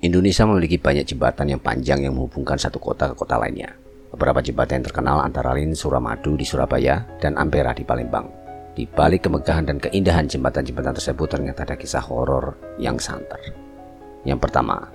Indonesia 0.00 0.48
memiliki 0.48 0.80
banyak 0.80 1.04
jembatan 1.04 1.52
yang 1.52 1.60
panjang 1.60 2.00
yang 2.00 2.16
menghubungkan 2.16 2.56
satu 2.56 2.80
kota 2.80 3.12
ke 3.12 3.14
kota 3.20 3.36
lainnya. 3.36 3.68
Beberapa 4.08 4.40
jembatan 4.40 4.80
yang 4.80 4.86
terkenal 4.88 5.20
antara 5.20 5.52
lain 5.52 5.76
Suramadu 5.76 6.40
di 6.40 6.48
Surabaya 6.48 7.04
dan 7.20 7.36
Ampera 7.36 7.76
di 7.76 7.84
Palembang. 7.84 8.24
Di 8.72 8.88
balik 8.88 9.28
kemegahan 9.28 9.68
dan 9.68 9.76
keindahan 9.76 10.24
jembatan-jembatan 10.24 10.96
tersebut 10.96 11.28
ternyata 11.28 11.68
ada 11.68 11.76
kisah 11.76 12.00
horor 12.00 12.56
yang 12.80 12.96
santer. 12.96 13.52
Yang 14.24 14.48
pertama, 14.48 14.88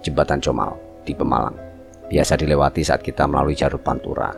Jembatan 0.00 0.40
Comal 0.40 0.80
di 1.04 1.12
Pemalang. 1.12 1.56
Biasa 2.08 2.40
dilewati 2.40 2.80
saat 2.80 3.04
kita 3.04 3.28
melalui 3.28 3.52
jalur 3.52 3.84
Pantura. 3.84 4.32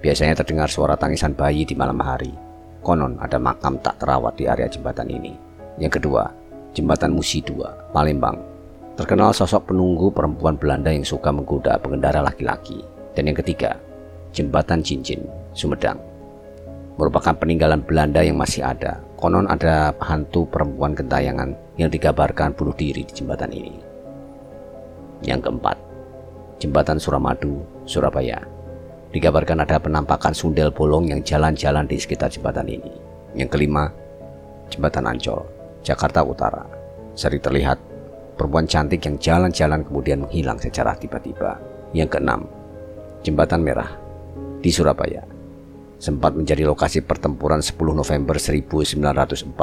Biasanya 0.00 0.40
terdengar 0.40 0.72
suara 0.72 0.96
tangisan 0.96 1.36
bayi 1.36 1.68
di 1.68 1.76
malam 1.76 2.00
hari. 2.00 2.32
Konon 2.80 3.20
ada 3.20 3.36
makam 3.36 3.76
tak 3.84 4.00
terawat 4.00 4.40
di 4.40 4.48
area 4.48 4.72
jembatan 4.72 5.12
ini. 5.12 5.36
Yang 5.76 6.00
kedua, 6.00 6.32
Jembatan 6.72 7.12
Musi 7.12 7.44
II, 7.44 7.60
Palembang 7.92 8.51
Terkenal 8.92 9.32
sosok 9.32 9.72
penunggu 9.72 10.12
perempuan 10.12 10.60
Belanda 10.60 10.92
yang 10.92 11.00
suka 11.00 11.32
menggoda 11.32 11.80
pengendara 11.80 12.20
laki-laki. 12.20 12.84
Dan 13.16 13.32
yang 13.32 13.38
ketiga, 13.40 13.80
Jembatan 14.36 14.84
Cincin, 14.84 15.24
Sumedang. 15.56 15.96
Merupakan 17.00 17.32
peninggalan 17.32 17.80
Belanda 17.80 18.20
yang 18.20 18.36
masih 18.36 18.60
ada. 18.60 19.00
Konon 19.16 19.48
ada 19.48 19.96
hantu 19.96 20.44
perempuan 20.44 20.92
gentayangan 20.92 21.56
yang 21.80 21.88
digambarkan 21.88 22.52
bunuh 22.52 22.76
diri 22.76 23.08
di 23.08 23.12
jembatan 23.16 23.48
ini. 23.48 23.80
Yang 25.24 25.48
keempat, 25.48 25.76
Jembatan 26.60 27.00
Suramadu, 27.00 27.64
Surabaya. 27.88 28.44
Digambarkan 29.08 29.64
ada 29.64 29.80
penampakan 29.80 30.36
sundel 30.36 30.68
bolong 30.68 31.08
yang 31.08 31.24
jalan-jalan 31.24 31.88
di 31.88 31.96
sekitar 31.96 32.28
jembatan 32.28 32.68
ini. 32.68 32.92
Yang 33.32 33.56
kelima, 33.56 33.88
Jembatan 34.68 35.08
Ancol, 35.08 35.48
Jakarta 35.80 36.20
Utara. 36.20 36.64
Sering 37.12 37.40
terlihat 37.40 37.91
perempuan 38.36 38.66
cantik 38.66 39.04
yang 39.04 39.16
jalan-jalan 39.20 39.84
kemudian 39.84 40.24
menghilang 40.24 40.58
secara 40.58 40.96
tiba-tiba. 40.96 41.58
Yang 41.92 42.16
keenam, 42.16 42.48
Jembatan 43.22 43.60
Merah 43.60 43.92
di 44.64 44.70
Surabaya 44.72 45.22
sempat 46.02 46.34
menjadi 46.34 46.66
lokasi 46.66 47.06
pertempuran 47.06 47.62
10 47.62 47.78
November 47.78 48.34
1945. 48.34 49.54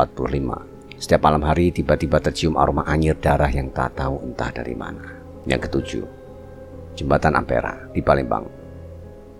Setiap 0.99 1.21
malam 1.23 1.43
hari 1.43 1.71
tiba-tiba 1.71 2.23
tercium 2.23 2.55
aroma 2.55 2.87
anyir 2.87 3.19
darah 3.19 3.51
yang 3.51 3.71
tak 3.75 3.99
tahu 3.99 4.23
entah 4.23 4.51
dari 4.51 4.75
mana. 4.75 5.19
Yang 5.43 5.67
ketujuh, 5.67 6.05
Jembatan 6.95 7.35
Ampera 7.35 7.75
di 7.91 7.99
Palembang. 8.03 8.47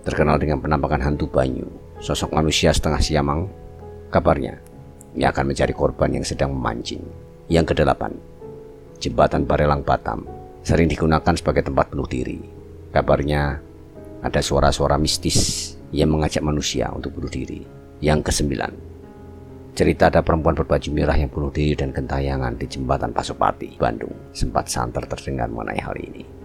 Terkenal 0.04 0.40
dengan 0.40 0.60
penampakan 0.60 1.00
hantu 1.00 1.28
banyu, 1.28 1.68
sosok 2.00 2.32
manusia 2.32 2.72
setengah 2.72 3.00
siamang. 3.00 3.48
Kabarnya, 4.08 4.56
ia 5.16 5.28
akan 5.28 5.52
mencari 5.52 5.72
korban 5.76 6.16
yang 6.16 6.24
sedang 6.24 6.56
memancing. 6.56 7.04
Yang 7.52 7.76
kedelapan, 7.76 8.16
jembatan 9.00 9.48
Barelang 9.48 9.80
Batam 9.82 10.28
sering 10.60 10.86
digunakan 10.92 11.32
sebagai 11.32 11.64
tempat 11.64 11.88
bunuh 11.90 12.06
diri. 12.06 12.38
Kabarnya 12.92 13.56
ada 14.20 14.40
suara-suara 14.44 15.00
mistis 15.00 15.72
yang 15.90 16.12
mengajak 16.12 16.44
manusia 16.44 16.92
untuk 16.92 17.16
bunuh 17.16 17.32
diri. 17.32 17.64
Yang 18.00 18.32
kesembilan, 18.32 18.72
cerita 19.76 20.08
ada 20.08 20.24
perempuan 20.24 20.56
berbaju 20.56 20.88
merah 20.92 21.16
yang 21.16 21.28
bunuh 21.28 21.52
diri 21.52 21.76
dan 21.76 21.92
gentayangan 21.92 22.56
di 22.56 22.64
jembatan 22.68 23.12
Pasopati, 23.12 23.76
Bandung. 23.76 24.12
Sempat 24.32 24.72
santer 24.72 25.04
terdengar 25.04 25.52
mengenai 25.52 25.80
hal 25.80 25.96
ini. 26.00 26.39